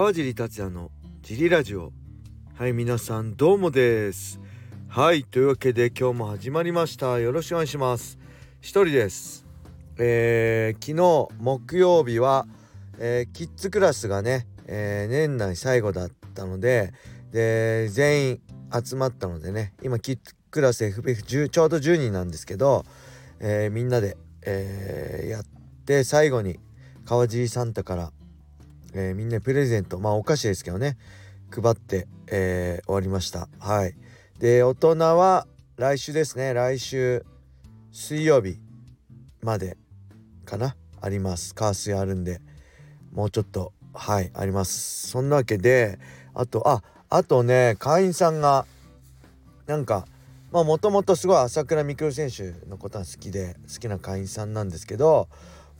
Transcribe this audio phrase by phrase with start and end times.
[0.00, 1.92] 川尻達也のジリラジオ。
[2.54, 4.40] はい皆さんどうもです。
[4.88, 7.18] はいというわけで今日も始まりました。
[7.18, 8.18] よろしくお願いします。
[8.62, 9.44] 一人です。
[9.98, 12.46] えー、昨日木曜日は、
[12.98, 16.94] えー、キッズクラスがね、えー、年内最後だったので
[17.30, 18.40] で全員
[18.72, 22.86] 集まったのでね今キッズクラス FF10 ちょうど10人なんですけど、
[23.38, 25.44] えー、みんなで、えー、やっ
[25.84, 26.58] て最後に
[27.04, 28.12] 川尻サンタから、
[28.92, 29.98] えー、みんなプレゼント。
[29.98, 30.96] まあお菓子ですけどね。
[31.50, 33.48] 配って、えー、終わりました。
[33.58, 33.94] はい。
[34.38, 36.54] で大人は来週ですね。
[36.54, 37.24] 来週
[37.92, 38.58] 水曜日
[39.42, 39.76] まで
[40.44, 40.76] かな？
[41.00, 41.54] あります。
[41.54, 42.40] カースあるんで。
[43.12, 45.08] もうちょっとはいあります。
[45.08, 45.98] そんなわけで
[46.32, 48.66] あとああとね会員さんが
[49.66, 50.06] なんか
[50.52, 55.28] まあもともとすごい朝倉未来選手のことは好きで好きな会員さんなんですけど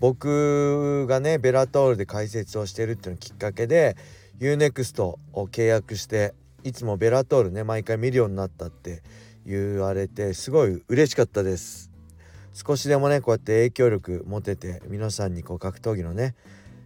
[0.00, 3.96] 僕がねベラトールで解説をしてるっていうのきっかけで
[4.40, 6.34] UNEXT を契約して
[6.64, 9.02] いつもベラトールね毎回見るようになったって
[9.46, 11.90] 言われてすごい嬉しかったです。
[12.52, 16.34] 少しでもねこうやって影響力持てて皆さんにこう格闘技のね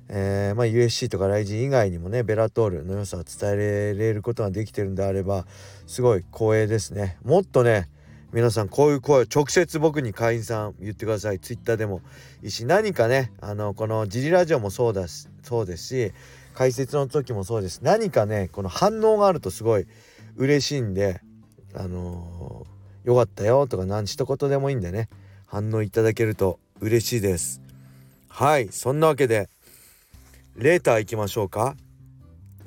[0.09, 5.47] えー、まあ、USC とかライジン以外にもねベラトールの良さを伝えられることができてるんであれば
[5.87, 7.17] すごい光栄ですね。
[7.25, 7.89] もっとね
[8.35, 11.39] 皆さんこういう声を直接僕に会員さん言ってください。
[11.39, 12.01] Twitter でも
[12.43, 16.13] いいし何かねあのこのジリラジオもそうだしそうですし
[16.53, 17.79] 解説の時もそうです。
[17.85, 19.87] 何かねこの反応があるとすごい
[20.35, 21.21] 嬉しいんで
[21.77, 25.09] あのー、よかったよとか何一言でもいいんでね
[25.47, 27.63] 反応いただけると嬉しいです。
[28.27, 29.49] はいそんなわけで
[30.57, 31.77] レーター行きましょうか。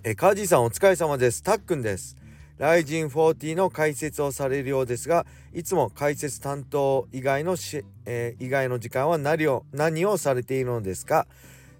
[0.06, 1.44] えカジさんお疲れ様です。
[1.44, 2.16] たっくんです。
[2.58, 11.28] ライジン40の解説をされるようですがいつも解説担当以外のし、えー、以外の時間は何を何をされているのですか？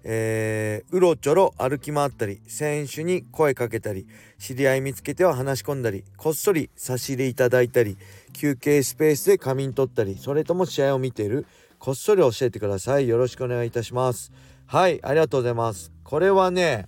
[0.04, 4.06] えー、うろちょろ歩き回ったり選手に声かけたり
[4.38, 7.98] 知り合い見つけては話し込んだりこっそり差し入れいただいたり
[8.32, 11.46] 休憩スペースで仮眠取ったりそれとも試合を見ている。
[11.80, 13.06] こっそり教えてください。
[13.06, 14.32] よろしくお願いいたします。
[14.66, 15.92] はいありがとうございます。
[16.02, 16.86] これはね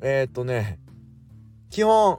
[0.00, 0.78] えー、っとね
[1.70, 2.18] 基本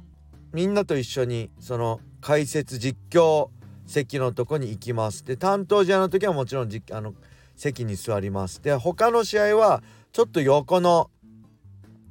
[0.57, 3.49] みんなと一緒にその解説実況
[3.85, 5.23] 席のとこに行きます。
[5.23, 7.13] で担当試合の時はもちろんあの
[7.55, 8.59] 席に座ります。
[8.63, 11.11] で他の試合はちょっと横の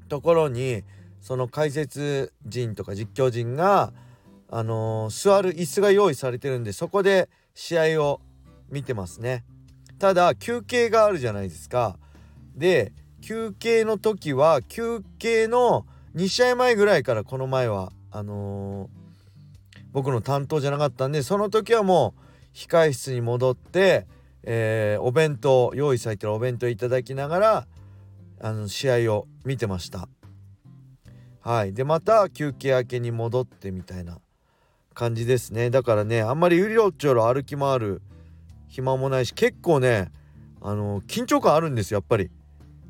[0.08, 0.84] ところに
[1.20, 3.92] その解説陣とか実況陣が
[4.48, 8.20] あのー、座る椅子が用意されてるんでそこで試合を
[8.70, 9.44] 見てますね。
[9.98, 11.98] ただ休憩があるじゃないですか。
[12.54, 12.92] で
[13.22, 24.06] 休憩の時は休憩の2試合前ぐらいからこの前はあのー、僕の担当じゃなかったんでその時はもう控え室に戻って、
[24.42, 27.66] えー、お弁当用意されてるお弁当いただきながら
[28.40, 30.08] あの試合を見てました。
[31.40, 31.72] はい。
[31.72, 34.18] でまた休憩明けに戻ってみたいな
[34.94, 35.70] 感じですね。
[35.70, 38.02] だからねあんまりうりろっちょろ歩き回る
[38.68, 40.10] 暇もないし結構ね
[40.60, 42.30] あの緊張感あるんですよやっぱり。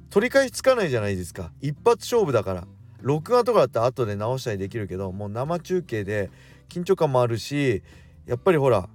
[0.09, 1.53] 取り返しつかないじゃないですか。
[1.61, 2.67] 一発勝負だから。
[3.07, 6.29] 録画とかだったら後で直したりできるけどもう生中継で
[6.69, 7.85] 緊張感もあるし
[8.27, 8.89] やっぱりほら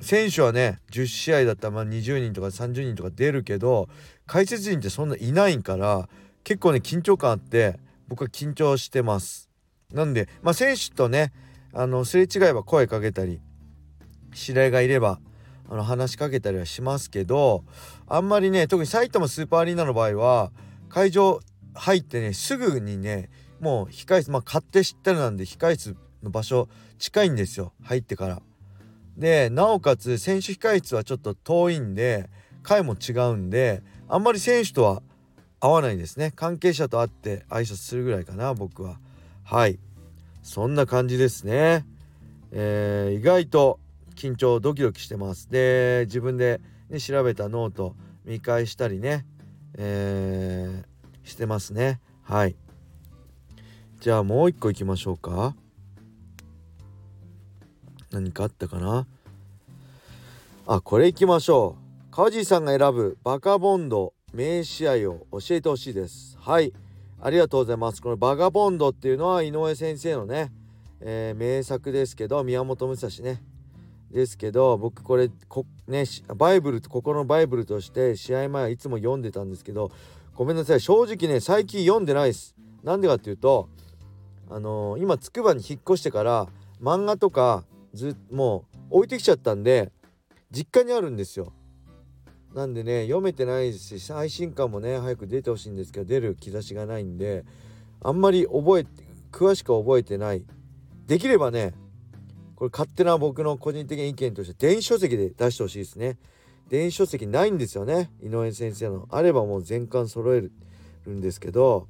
[0.00, 3.88] 選手はね10試合だったらまあ20人とか30人とか出るけど
[4.26, 6.08] 解説陣ってそんないないから
[6.42, 7.78] 結構ね緊張感あって
[8.08, 9.50] 僕は緊張してます。
[9.92, 11.32] なんでまあ選手とね
[11.74, 13.40] あのすれ違えば声かけたり
[14.32, 15.20] 知り合いがいれば
[15.68, 17.64] あの話しかけたりはしますけど
[18.06, 20.50] あんまりね特に埼玉スーパーアリーナの場合は
[20.88, 21.40] 会場
[21.74, 23.30] 入ってねすぐにね
[23.60, 26.68] もう控室まあ勝手知ったらなんで控室の場所
[26.98, 27.72] 近いんですよ。
[27.82, 28.42] 入ってから。
[29.16, 32.28] でなおかつ選手控室はちょっと遠いんで
[32.62, 35.02] 階も違うんであんまり選手とは
[35.60, 36.32] 会わないですね。
[36.34, 38.98] 関係者と会って挨拶するぐらいかな僕は。
[39.44, 39.78] はい。
[40.42, 41.86] そんな感じですね。
[42.52, 43.80] えー、意外と
[44.14, 45.50] 緊張ドキドキしてます。
[45.50, 49.24] で自分で、ね、調べたノート見返したりね。
[49.76, 50.93] えー、
[51.24, 52.00] してますね。
[52.22, 52.56] はい。
[54.00, 55.56] じゃあもう一個いきましょうか。
[58.12, 59.06] 何かあったかな？
[60.66, 61.76] あこれいきましょ
[62.10, 62.14] う。
[62.14, 66.38] 川地さんが選ぶバカボンド名試合を教えてほしいです。
[66.38, 66.72] はい。
[67.20, 68.02] ありがとうございます。
[68.02, 70.52] このバガボンドっていうのは井上先生のね、
[71.00, 73.42] えー、名作ですけど宮本武蔵ね。
[74.10, 76.04] ですけど僕これこね
[76.36, 79.90] バイブル心のバイブルとして試合前はいつも読んでたんですけど
[80.34, 80.80] ごめんなさい。
[80.80, 82.56] 正直ね最近読んでないです。
[82.82, 83.68] なんでかっていうと
[84.50, 86.48] あのー、今つくばに引っ越してから
[86.82, 89.92] 漫画とかずもう置いてきちゃったんで
[90.50, 91.52] 実家にあるんですよ。
[92.52, 97.44] なんでね読めてないですし配信感もね早く出てほしいんですけど出る兆しがないんで
[98.00, 98.90] あんまり覚えて
[99.32, 100.44] 詳しく覚えてない。
[101.06, 101.74] できればね
[102.56, 106.18] これ勝手な僕の個人的な意見として電子書籍で出してほしいですね。
[106.68, 108.10] 電子書籍ないんですよね。
[108.22, 109.08] 井上先生の。
[109.10, 110.52] あればもう全巻揃える
[111.08, 111.88] んですけど。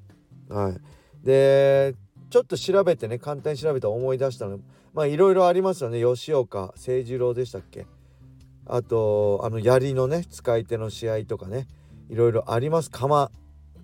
[0.49, 1.27] はい。
[1.27, 1.95] で
[2.31, 4.59] ちょっと調べてね簡単に調べて思い出したの。
[4.93, 6.03] まあいろいろありますよね。
[6.03, 7.87] 吉岡誠二郎でしたっけ。
[8.67, 11.67] あとあの槍のね使い手の試合とかね。
[12.09, 12.91] いろいろあります。
[12.91, 13.31] 鎌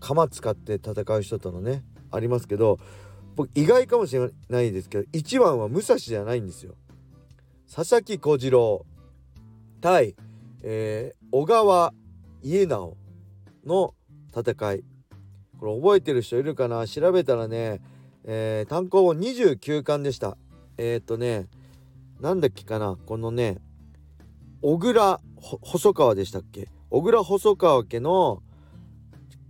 [0.01, 2.79] 鎌使って戦う人とのねありますけど。
[3.37, 6.75] 僕意外かもしれないですけど一番は武蔵じゃないんですよ。
[7.73, 8.85] 佐々木小次郎。
[9.81, 10.17] 対、
[10.63, 11.93] えー、小川
[12.43, 12.97] 家直
[13.65, 13.95] の
[14.37, 14.85] 戦い。
[15.59, 16.87] これ覚えてる人いるかな？
[16.87, 17.81] 調べたらね、
[18.25, 20.37] えー、単行本29巻でした。
[20.79, 21.49] えー、っとね
[22.21, 22.97] なんだっけかな？
[23.05, 23.59] このね
[24.63, 25.21] 小倉
[25.63, 26.69] 細川でしたっけ？
[26.91, 28.43] 小倉細川家の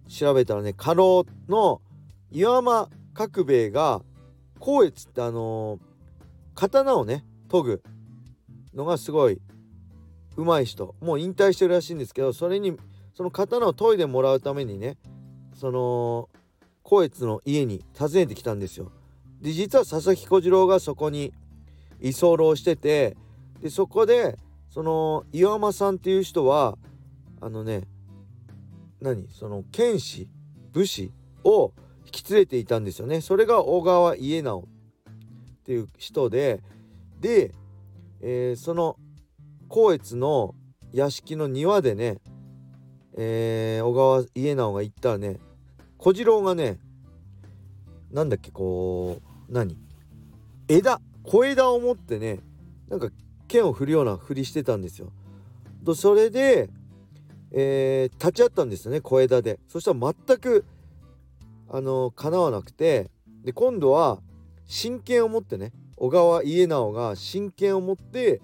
[0.08, 1.80] 調べたらね家老の
[2.30, 4.02] 岩間角兵衛が
[4.60, 5.80] 光悦ってあのー、
[6.54, 7.82] 刀をね研ぐ
[8.74, 9.40] のがすごい
[10.36, 12.76] 上手い人もう引退してるらしいんですけどそれに
[13.14, 14.96] その刀を研いでもらうためにね
[15.54, 16.28] その
[16.84, 18.90] 光悦の家に訪ねてきたんですよ。
[19.40, 21.32] で実は佐々木小次郎がそこに
[22.00, 23.16] 居候してて
[23.60, 24.38] でそこで
[24.70, 26.78] その岩間さんっていう人は
[27.40, 27.82] あのね
[29.00, 30.28] 何その剣士
[30.72, 31.12] 武士
[31.44, 31.72] を
[32.04, 36.60] 引き連れていたんですよねそれが小川家直っていう人で
[37.20, 37.54] で、
[38.20, 38.96] えー、その
[39.70, 40.56] 光悦の
[40.92, 42.18] 屋敷の庭でね、
[43.16, 45.38] えー、小川家直が行ったらね
[45.96, 46.80] 小次郎がね
[48.10, 49.78] なんだっけこう何？
[50.66, 51.00] 枝？
[51.22, 52.40] 小枝を持ってね
[52.88, 53.10] なんか
[53.46, 55.12] 剣を振るようなふりしてたんですよ。
[55.86, 56.68] とそれで、
[57.52, 59.60] えー、立ち会ったんですよね小枝で。
[59.68, 60.64] そしたら全く
[61.68, 63.08] あの叶わなくて
[63.44, 64.18] で今度は
[64.66, 68.40] 真剣を持ってね小川家直が真剣を持って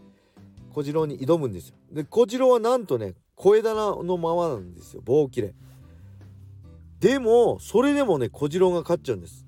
[0.76, 1.76] 小次郎に挑むんですよ。
[1.90, 5.54] で小次郎はなんとね小枝のままなんですよ棒切れ。
[7.00, 9.46] でもそれでもね小次郎が勝っちゃうんです。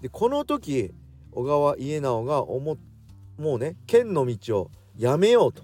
[0.00, 0.94] でこの時
[1.30, 2.78] 小川家直が思
[3.36, 5.62] もうね剣の道をやめようと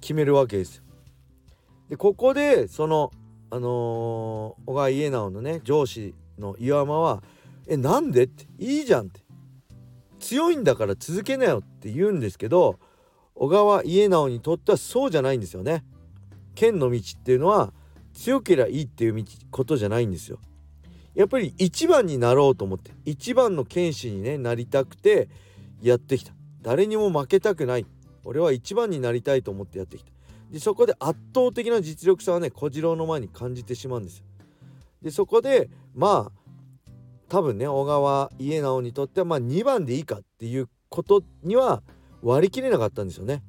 [0.00, 0.82] 決めるわけですよ。
[1.90, 3.12] でここでその
[3.50, 3.70] あのー、
[4.66, 7.22] 小川家直のね上司の岩間は
[7.68, 9.20] 「えなんで?」って「いいじゃん」って
[10.18, 12.80] 「強いんだから続けなよ」って言うんですけど
[13.40, 15.82] 小川家直にとってはそうじゃないんですよね。
[16.54, 17.72] 剣の道っていうのは
[18.12, 20.38] 強ければいいっていうことじゃないんですよ。
[21.14, 25.30] やっぱり一番になろうと思って一番の剣士にねなりたくて
[25.80, 27.86] やってきた誰にも負けたくない
[28.24, 30.12] 俺は一番になりたいと思ってやってきた
[30.52, 34.24] でそこで圧倒的な実力差はね小次郎の前に感じてしまうんですよ
[35.02, 36.32] でそこでまあ
[37.28, 41.82] 多分ね小川家直にとってはまあ2番でいいかっていうことには
[42.22, 43.42] 割り切れなかったんですよね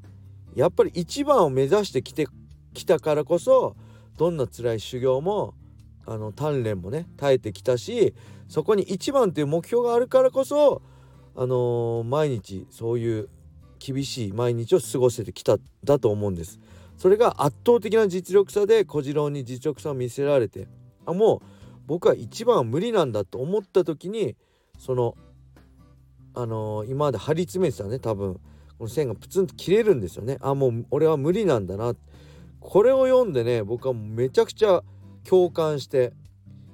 [0.56, 2.28] やっぱり1番を目指してきて
[2.74, 3.76] きたからこそ
[4.18, 5.54] どんな辛い修行も
[6.06, 8.14] あの鍛錬もね耐えてきたし
[8.48, 10.82] そこに1番という目標があるからこそ
[11.36, 13.30] あのー、毎日そういう
[13.80, 16.60] 厳しい毎日を過ごせてきただと思うんです。
[16.98, 20.68] それが圧倒的な実力差で小次郎に実力差を見せられて
[21.06, 21.40] あもう
[21.88, 24.36] 僕は一番は無理なんだと思った時に
[24.78, 25.16] その
[26.36, 28.40] あのー、今まで張り詰めてたね多分
[28.82, 30.40] この線がプツンと切れるんですよね。
[30.42, 31.94] あもう俺は無理なんだな。
[32.60, 34.82] これを読んでね僕はめちゃくちゃ
[35.24, 36.14] 共感して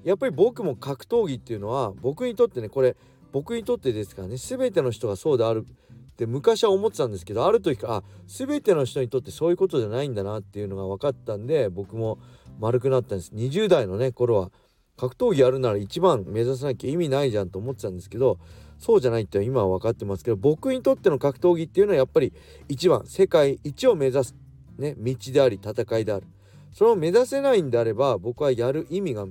[0.05, 2.95] やっぱり僕も格闘技っていうのは僕にとってねこれ
[3.33, 12.19] 僕にとってですからね全ての人がそうであるって昔は思ってたんですけどある時からあ全ての人にとってそういうことじゃないんだなっていうのが分かったんで僕も
[12.57, 13.33] 丸くなったんです。
[13.35, 14.51] 20代のね頃は
[14.95, 18.39] 格闘技やるなら一番目指さなきゃ意味ないじゃんと思ってたんですけど
[18.79, 22.33] そうじゃないって今は分かってますけど僕にとっての格闘技っていうのはやっぱり
[22.67, 24.35] 一番世界一を目指す
[24.77, 26.27] ね道であり戦いである。
[26.73, 29.25] それを目指せないんであれば僕はやる意味が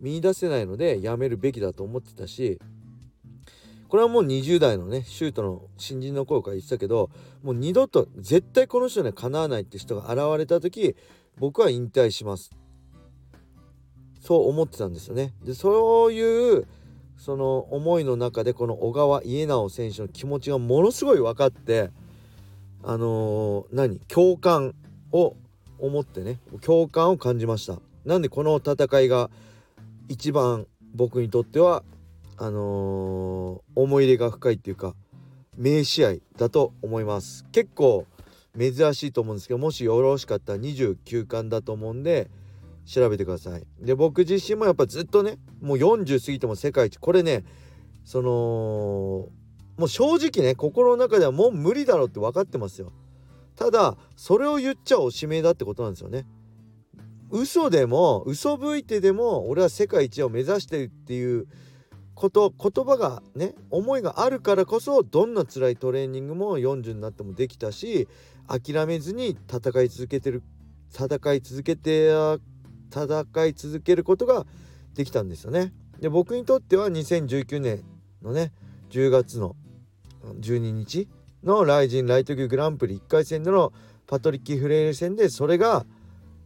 [0.00, 2.58] 見出せないのでやめるべきだと思ってたし
[3.88, 7.10] これはもう20代のねシュートの新人の頃から言ってたけど
[7.42, 10.96] もう二度と絶対この人にはかなわないって人が現れた時
[11.38, 12.50] 僕は引退します。
[14.20, 15.32] そう思ってたんですよね。
[15.44, 16.66] でそういう
[17.20, 21.90] その思いの中でこの小川家直選手の気持ちがものすごい分かって
[22.82, 24.00] あのー、何？
[24.08, 24.74] 共感
[25.12, 25.36] を
[25.78, 26.38] 思ってね。
[26.62, 27.78] 共感を感じました。
[28.06, 29.28] なんでこの戦いが
[30.08, 31.82] 一番僕にとっては
[32.38, 34.94] あのー、思い入れが深いっていうか
[35.58, 37.44] 名試合だと思います。
[37.52, 38.06] 結構
[38.58, 42.30] 珍しいと思うんですけどもしよろしかったら29巻だと思うんで
[42.86, 43.66] 調べてください。
[43.80, 47.44] で僕自身もやっぱずっとねもう40過ぎても世界一これね
[48.04, 49.28] その
[49.76, 52.92] もう正直ね心の中ではもう無理だろうって分かってますよ。
[53.56, 56.26] ただそれを言っちゃおしめだってことなんですよね。
[57.30, 61.46] 嘘でも嘘吹いてでも俺は世界一を目指してるっていう
[62.14, 68.08] こと言葉がね思いがあるからこそどんな辛いトレーニングも40になってもできたし
[68.48, 70.42] 諦めずに戦い続けてる
[70.92, 72.10] 戦い続けて
[72.92, 74.46] 戦い続けることが
[74.94, 75.72] できたんですよね。
[76.00, 77.82] で僕にとっては2019年
[78.22, 78.52] のね
[78.90, 79.56] 10月の
[80.40, 81.08] 12日
[81.44, 83.72] のライジンライト級グランプリ1回戦での
[84.06, 85.86] パトリッキー・フレイル戦でそれが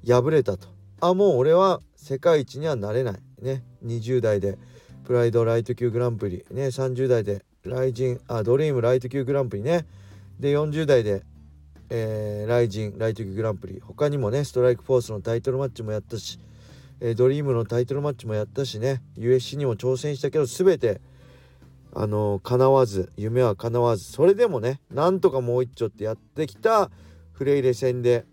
[0.07, 0.69] 敗れたと。
[1.01, 3.65] あもう俺は世界一にはなれないね。
[3.85, 4.59] 20代で
[5.05, 9.87] プライドライト級グランプリね30代でライジンあドリームライト級グランプリね。
[10.39, 11.23] で40代で、
[11.91, 16.39] えー、ライジンライト級グランプリ他にもねストライクフォースのタイトルマッチもやったし、
[17.01, 21.01] えー、ドリームのタイトルマッチもやったしね USC にも挑戦したけど全て
[21.95, 26.91] あの叶わず夢は叶わずそれでもねなんとかもう一丁ってやってきた
[27.33, 28.25] フレイレ戦で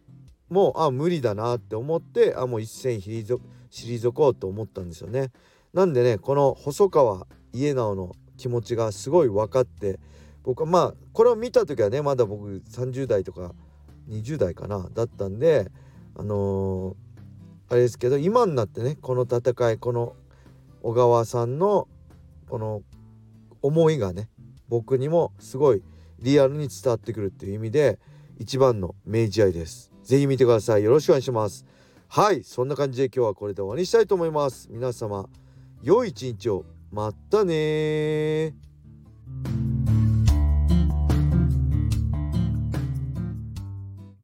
[0.50, 5.32] もうあ無理だなって思ってあもう一戦退こうと思ったんですよね。
[5.74, 10.00] なんでねこの細川家直の気持ちがすごい分かって
[10.44, 13.54] 僕はまあこれを見た時はねまだ僕30代とか
[14.10, 15.72] 20代かなだったんで
[16.16, 20.16] あのー、あれですけど今になってねこの戦いこの
[20.82, 21.88] 小川さんの
[22.50, 22.82] この
[23.62, 24.30] 思いがね
[24.68, 25.84] 僕にもすごい
[26.20, 28.00] リアルに伝わってくるっていう意味で
[28.38, 29.92] 一番の明治愛です。
[30.04, 30.84] ぜひ見てください。
[30.84, 31.66] よろしくお願いします。
[32.08, 34.68] はい、そんな感じで今日はこれで終わりにしたいと思います。
[34.72, 35.30] 皆様、
[35.82, 36.66] 良い一日を。
[36.92, 38.54] またね